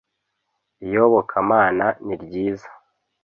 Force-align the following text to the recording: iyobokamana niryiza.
iyobokamana 0.85 1.85
niryiza. 2.05 2.67